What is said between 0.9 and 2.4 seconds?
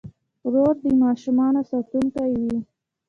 ماشومانو ساتونکی